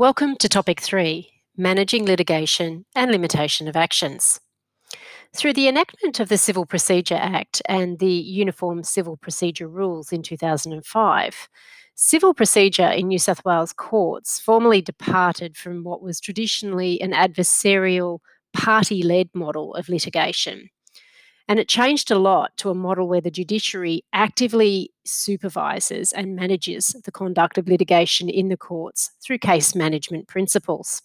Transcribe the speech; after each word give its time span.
Welcome 0.00 0.36
to 0.36 0.48
Topic 0.48 0.80
3 0.80 1.30
Managing 1.58 2.06
Litigation 2.06 2.86
and 2.94 3.10
Limitation 3.10 3.68
of 3.68 3.76
Actions. 3.76 4.40
Through 5.36 5.52
the 5.52 5.68
enactment 5.68 6.18
of 6.20 6.30
the 6.30 6.38
Civil 6.38 6.64
Procedure 6.64 7.18
Act 7.20 7.60
and 7.68 7.98
the 7.98 8.10
Uniform 8.10 8.82
Civil 8.82 9.18
Procedure 9.18 9.68
Rules 9.68 10.10
in 10.10 10.22
2005, 10.22 11.48
civil 11.96 12.32
procedure 12.32 12.88
in 12.88 13.08
New 13.08 13.18
South 13.18 13.44
Wales 13.44 13.74
courts 13.74 14.40
formally 14.40 14.80
departed 14.80 15.58
from 15.58 15.84
what 15.84 16.00
was 16.00 16.18
traditionally 16.18 16.98
an 17.02 17.12
adversarial, 17.12 18.20
party 18.54 19.02
led 19.02 19.28
model 19.34 19.74
of 19.74 19.90
litigation 19.90 20.70
and 21.50 21.58
it 21.58 21.68
changed 21.68 22.12
a 22.12 22.18
lot 22.18 22.56
to 22.58 22.70
a 22.70 22.76
model 22.76 23.08
where 23.08 23.20
the 23.20 23.28
judiciary 23.28 24.04
actively 24.12 24.92
supervises 25.04 26.12
and 26.12 26.36
manages 26.36 26.94
the 27.04 27.10
conduct 27.10 27.58
of 27.58 27.66
litigation 27.66 28.28
in 28.28 28.50
the 28.50 28.56
courts 28.56 29.10
through 29.20 29.38
case 29.38 29.74
management 29.74 30.28
principles. 30.28 31.02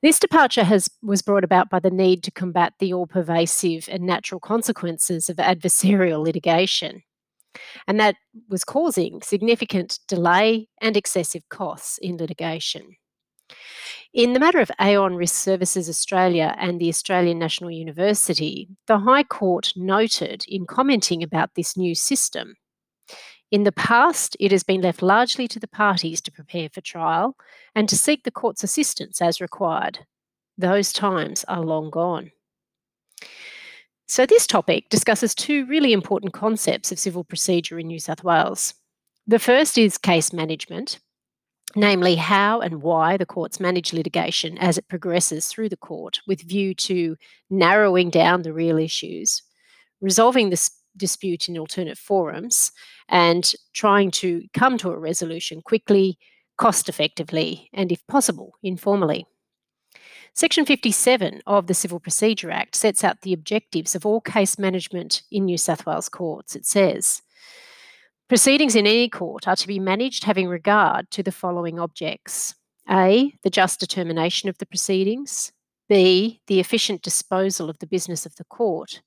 This 0.00 0.18
departure 0.18 0.64
has, 0.64 0.88
was 1.02 1.20
brought 1.20 1.44
about 1.44 1.68
by 1.68 1.80
the 1.80 1.90
need 1.90 2.22
to 2.24 2.30
combat 2.30 2.72
the 2.78 2.94
all 2.94 3.06
pervasive 3.06 3.90
and 3.92 4.04
natural 4.04 4.40
consequences 4.40 5.28
of 5.28 5.36
adversarial 5.36 6.24
litigation. 6.24 7.02
And 7.86 8.00
that 8.00 8.16
was 8.48 8.64
causing 8.64 9.20
significant 9.20 9.98
delay 10.08 10.68
and 10.80 10.96
excessive 10.96 11.46
costs 11.50 11.98
in 11.98 12.16
litigation. 12.16 12.96
In 14.12 14.32
the 14.32 14.40
matter 14.40 14.60
of 14.60 14.70
Aon 14.80 15.14
Risk 15.14 15.34
Services 15.34 15.88
Australia 15.88 16.54
and 16.58 16.80
the 16.80 16.88
Australian 16.88 17.38
National 17.38 17.70
University, 17.70 18.68
the 18.86 18.98
High 18.98 19.24
Court 19.24 19.72
noted 19.76 20.44
in 20.48 20.66
commenting 20.66 21.22
about 21.22 21.54
this 21.54 21.76
new 21.76 21.94
system 21.94 22.54
in 23.52 23.62
the 23.62 23.72
past, 23.72 24.36
it 24.40 24.50
has 24.50 24.64
been 24.64 24.80
left 24.80 25.02
largely 25.02 25.46
to 25.48 25.60
the 25.60 25.68
parties 25.68 26.20
to 26.22 26.32
prepare 26.32 26.68
for 26.68 26.80
trial 26.80 27.36
and 27.74 27.88
to 27.88 27.96
seek 27.96 28.24
the 28.24 28.30
court's 28.30 28.64
assistance 28.64 29.22
as 29.22 29.40
required. 29.40 30.00
Those 30.58 30.92
times 30.92 31.44
are 31.44 31.60
long 31.60 31.90
gone. 31.90 32.32
So, 34.08 34.26
this 34.26 34.46
topic 34.46 34.88
discusses 34.88 35.34
two 35.34 35.66
really 35.66 35.92
important 35.92 36.32
concepts 36.32 36.90
of 36.90 36.98
civil 36.98 37.24
procedure 37.24 37.78
in 37.78 37.86
New 37.86 37.98
South 37.98 38.24
Wales. 38.24 38.74
The 39.26 39.38
first 39.38 39.78
is 39.78 39.98
case 39.98 40.32
management, 40.32 40.98
namely 41.76 42.14
how 42.14 42.60
and 42.60 42.82
why 42.82 43.16
the 43.16 43.26
courts 43.26 43.60
manage 43.60 43.92
litigation 43.92 44.56
as 44.58 44.78
it 44.78 44.88
progresses 44.88 45.46
through 45.46 45.68
the 45.68 45.76
court 45.76 46.20
with 46.26 46.40
view 46.40 46.74
to 46.74 47.16
narrowing 47.50 48.10
down 48.10 48.42
the 48.42 48.52
real 48.52 48.78
issues, 48.78 49.42
resolving 50.00 50.50
the 50.50 50.70
dispute 50.96 51.48
in 51.48 51.58
alternate 51.58 51.98
forums, 51.98 52.72
and 53.08 53.52
trying 53.74 54.10
to 54.10 54.42
come 54.54 54.78
to 54.78 54.90
a 54.90 54.98
resolution 54.98 55.60
quickly, 55.60 56.18
cost 56.56 56.88
effectively, 56.88 57.68
and 57.74 57.92
if 57.92 58.04
possible, 58.06 58.54
informally. 58.62 59.26
Section 60.32 60.66
57 60.66 61.42
of 61.46 61.66
the 61.66 61.74
Civil 61.74 62.00
Procedure 62.00 62.50
Act 62.50 62.74
sets 62.74 63.04
out 63.04 63.22
the 63.22 63.32
objectives 63.32 63.94
of 63.94 64.04
all 64.04 64.20
case 64.20 64.58
management 64.58 65.22
in 65.30 65.46
New 65.46 65.56
South 65.56 65.86
Wales 65.86 66.08
courts. 66.08 66.56
It 66.56 66.66
says, 66.66 67.22
Proceedings 68.28 68.74
in 68.74 68.88
any 68.88 69.08
court 69.08 69.46
are 69.46 69.54
to 69.54 69.68
be 69.68 69.78
managed 69.78 70.24
having 70.24 70.48
regard 70.48 71.12
to 71.12 71.22
the 71.22 71.30
following 71.30 71.78
objects 71.78 72.56
A. 72.90 73.32
The 73.44 73.50
just 73.50 73.78
determination 73.78 74.48
of 74.48 74.58
the 74.58 74.66
proceedings. 74.66 75.52
B. 75.88 76.40
The 76.48 76.58
efficient 76.58 77.02
disposal 77.02 77.70
of 77.70 77.78
the 77.78 77.86
business 77.86 78.26
of 78.26 78.34
the 78.34 78.44
court. 78.44 79.00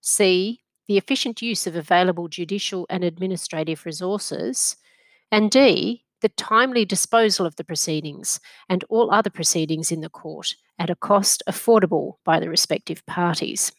C. 0.00 0.60
The 0.88 0.96
efficient 0.96 1.42
use 1.42 1.66
of 1.66 1.76
available 1.76 2.28
judicial 2.28 2.86
and 2.88 3.04
administrative 3.04 3.84
resources. 3.84 4.76
And 5.30 5.50
D. 5.50 6.06
The 6.22 6.30
timely 6.30 6.86
disposal 6.86 7.44
of 7.44 7.56
the 7.56 7.64
proceedings 7.64 8.40
and 8.70 8.84
all 8.88 9.10
other 9.10 9.28
proceedings 9.28 9.92
in 9.92 10.00
the 10.00 10.08
court 10.08 10.54
at 10.78 10.88
a 10.88 10.96
cost 10.96 11.42
affordable 11.46 12.14
by 12.24 12.40
the 12.40 12.48
respective 12.48 13.04
parties. 13.04 13.70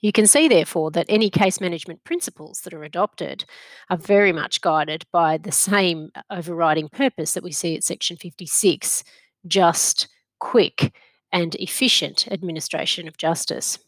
You 0.00 0.12
can 0.12 0.26
see, 0.26 0.48
therefore, 0.48 0.90
that 0.92 1.06
any 1.08 1.30
case 1.30 1.60
management 1.60 2.04
principles 2.04 2.60
that 2.62 2.74
are 2.74 2.84
adopted 2.84 3.44
are 3.90 3.96
very 3.96 4.32
much 4.32 4.60
guided 4.60 5.04
by 5.12 5.38
the 5.38 5.52
same 5.52 6.10
uh, 6.14 6.22
overriding 6.30 6.88
purpose 6.88 7.34
that 7.34 7.44
we 7.44 7.52
see 7.52 7.76
at 7.76 7.84
Section 7.84 8.16
56 8.16 9.04
just, 9.46 10.08
quick, 10.38 10.92
and 11.32 11.54
efficient 11.56 12.26
administration 12.30 13.08
of 13.08 13.16
justice. 13.16 13.78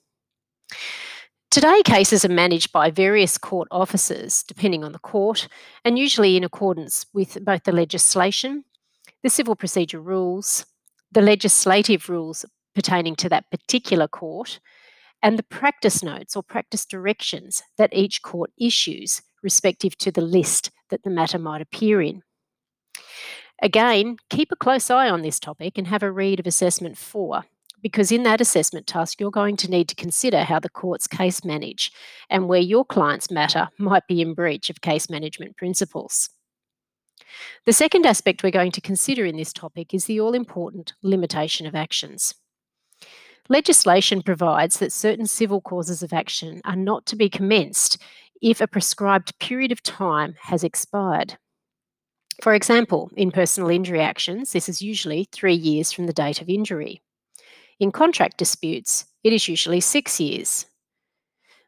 Today, 1.50 1.82
cases 1.82 2.24
are 2.24 2.30
managed 2.30 2.72
by 2.72 2.90
various 2.90 3.38
court 3.38 3.68
officers, 3.70 4.42
depending 4.42 4.84
on 4.84 4.92
the 4.92 4.98
court, 4.98 5.48
and 5.84 5.98
usually 5.98 6.36
in 6.36 6.44
accordance 6.44 7.06
with 7.14 7.42
both 7.42 7.64
the 7.64 7.72
legislation, 7.72 8.64
the 9.22 9.30
civil 9.30 9.56
procedure 9.56 10.00
rules, 10.00 10.66
the 11.10 11.22
legislative 11.22 12.08
rules 12.10 12.44
pertaining 12.74 13.16
to 13.16 13.28
that 13.30 13.50
particular 13.50 14.06
court, 14.06 14.60
and 15.22 15.38
the 15.38 15.44
practice 15.44 16.02
notes 16.02 16.36
or 16.36 16.42
practice 16.42 16.84
directions 16.84 17.62
that 17.76 17.92
each 17.92 18.22
court 18.22 18.50
issues 18.58 19.22
respective 19.42 19.96
to 19.98 20.10
the 20.10 20.20
list 20.20 20.70
that 20.90 21.02
the 21.02 21.10
matter 21.10 21.38
might 21.38 21.60
appear 21.60 22.00
in. 22.00 22.22
Again, 23.60 24.16
keep 24.30 24.52
a 24.52 24.56
close 24.56 24.90
eye 24.90 25.10
on 25.10 25.22
this 25.22 25.40
topic 25.40 25.76
and 25.76 25.86
have 25.88 26.02
a 26.02 26.12
read 26.12 26.38
of 26.38 26.46
Assessment 26.46 26.96
4, 26.96 27.44
because 27.82 28.12
in 28.12 28.22
that 28.22 28.40
assessment 28.40 28.86
task, 28.86 29.20
you're 29.20 29.30
going 29.30 29.56
to 29.56 29.70
need 29.70 29.88
to 29.88 29.96
consider 29.96 30.44
how 30.44 30.60
the 30.60 30.68
court's 30.68 31.06
case 31.06 31.44
manage 31.44 31.90
and 32.30 32.48
where 32.48 32.60
your 32.60 32.84
client's 32.84 33.30
matter 33.30 33.68
might 33.78 34.06
be 34.06 34.20
in 34.20 34.34
breach 34.34 34.70
of 34.70 34.80
case 34.80 35.10
management 35.10 35.56
principles. 35.56 36.30
The 37.66 37.72
second 37.72 38.06
aspect 38.06 38.42
we're 38.42 38.50
going 38.50 38.72
to 38.72 38.80
consider 38.80 39.24
in 39.24 39.36
this 39.36 39.52
topic 39.52 39.92
is 39.92 40.04
the 40.04 40.20
all 40.20 40.34
important 40.34 40.94
limitation 41.02 41.66
of 41.66 41.74
actions. 41.74 42.34
Legislation 43.50 44.20
provides 44.20 44.78
that 44.78 44.92
certain 44.92 45.26
civil 45.26 45.62
causes 45.62 46.02
of 46.02 46.12
action 46.12 46.60
are 46.66 46.76
not 46.76 47.06
to 47.06 47.16
be 47.16 47.30
commenced 47.30 47.96
if 48.42 48.60
a 48.60 48.66
prescribed 48.66 49.38
period 49.38 49.72
of 49.72 49.82
time 49.82 50.34
has 50.42 50.62
expired. 50.62 51.38
For 52.42 52.54
example, 52.54 53.10
in 53.16 53.30
personal 53.30 53.70
injury 53.70 54.00
actions, 54.00 54.52
this 54.52 54.68
is 54.68 54.82
usually 54.82 55.28
three 55.32 55.54
years 55.54 55.92
from 55.92 56.06
the 56.06 56.12
date 56.12 56.42
of 56.42 56.50
injury. 56.50 57.00
In 57.80 57.90
contract 57.90 58.36
disputes, 58.36 59.06
it 59.24 59.32
is 59.32 59.48
usually 59.48 59.80
six 59.80 60.20
years. 60.20 60.66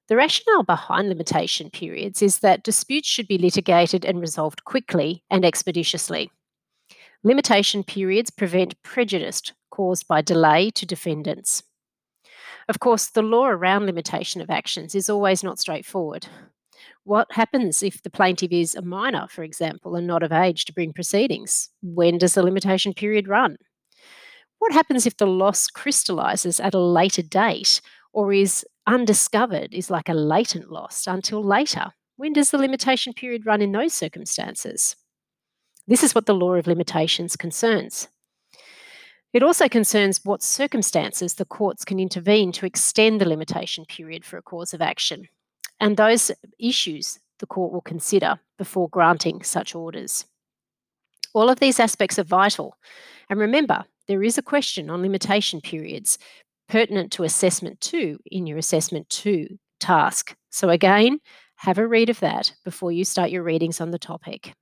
The 0.08 0.16
rationale 0.16 0.64
behind 0.64 1.08
limitation 1.08 1.70
periods 1.70 2.20
is 2.20 2.40
that 2.40 2.62
disputes 2.62 3.08
should 3.08 3.26
be 3.26 3.38
litigated 3.38 4.04
and 4.04 4.20
resolved 4.20 4.64
quickly 4.64 5.22
and 5.30 5.44
expeditiously. 5.44 6.30
Limitation 7.22 7.84
periods 7.84 8.30
prevent 8.30 8.80
prejudice 8.82 9.40
caused 9.70 10.06
by 10.06 10.20
delay 10.20 10.70
to 10.70 10.84
defendants. 10.84 11.62
Of 12.70 12.78
course, 12.78 13.08
the 13.08 13.20
law 13.20 13.48
around 13.48 13.86
limitation 13.86 14.40
of 14.40 14.48
actions 14.48 14.94
is 14.94 15.10
always 15.10 15.42
not 15.42 15.58
straightforward. 15.58 16.28
What 17.02 17.26
happens 17.32 17.82
if 17.82 18.00
the 18.00 18.10
plaintiff 18.10 18.52
is 18.52 18.76
a 18.76 18.80
minor, 18.80 19.26
for 19.28 19.42
example, 19.42 19.96
and 19.96 20.06
not 20.06 20.22
of 20.22 20.30
age 20.30 20.66
to 20.66 20.72
bring 20.72 20.92
proceedings? 20.92 21.68
When 21.82 22.16
does 22.16 22.34
the 22.34 22.44
limitation 22.44 22.94
period 22.94 23.26
run? 23.26 23.56
What 24.60 24.72
happens 24.72 25.04
if 25.04 25.16
the 25.16 25.26
loss 25.26 25.66
crystallises 25.66 26.60
at 26.60 26.72
a 26.72 26.78
later 26.78 27.22
date 27.22 27.80
or 28.12 28.32
is 28.32 28.64
undiscovered, 28.86 29.74
is 29.74 29.90
like 29.90 30.08
a 30.08 30.14
latent 30.14 30.70
loss 30.70 31.08
until 31.08 31.42
later? 31.42 31.86
When 32.18 32.32
does 32.32 32.52
the 32.52 32.58
limitation 32.58 33.14
period 33.14 33.46
run 33.46 33.62
in 33.62 33.72
those 33.72 33.94
circumstances? 33.94 34.94
This 35.88 36.04
is 36.04 36.14
what 36.14 36.26
the 36.26 36.36
law 36.36 36.54
of 36.54 36.68
limitations 36.68 37.34
concerns. 37.34 38.06
It 39.32 39.42
also 39.44 39.68
concerns 39.68 40.24
what 40.24 40.42
circumstances 40.42 41.34
the 41.34 41.44
courts 41.44 41.84
can 41.84 42.00
intervene 42.00 42.50
to 42.52 42.66
extend 42.66 43.20
the 43.20 43.28
limitation 43.28 43.84
period 43.84 44.24
for 44.24 44.36
a 44.38 44.42
cause 44.42 44.74
of 44.74 44.82
action, 44.82 45.28
and 45.78 45.96
those 45.96 46.32
issues 46.58 47.18
the 47.38 47.46
court 47.46 47.72
will 47.72 47.80
consider 47.80 48.40
before 48.58 48.88
granting 48.88 49.42
such 49.42 49.74
orders. 49.74 50.24
All 51.32 51.48
of 51.48 51.60
these 51.60 51.78
aspects 51.78 52.18
are 52.18 52.24
vital, 52.24 52.76
and 53.28 53.38
remember, 53.38 53.84
there 54.08 54.24
is 54.24 54.36
a 54.36 54.42
question 54.42 54.90
on 54.90 55.02
limitation 55.02 55.60
periods 55.60 56.18
pertinent 56.68 57.12
to 57.12 57.22
assessment 57.22 57.80
2 57.80 58.18
in 58.26 58.48
your 58.48 58.58
assessment 58.58 59.08
2 59.10 59.58
task. 59.78 60.34
So 60.50 60.70
again, 60.70 61.20
have 61.56 61.78
a 61.78 61.86
read 61.86 62.10
of 62.10 62.18
that 62.20 62.52
before 62.64 62.90
you 62.90 63.04
start 63.04 63.30
your 63.30 63.44
readings 63.44 63.80
on 63.80 63.92
the 63.92 63.98
topic. 63.98 64.54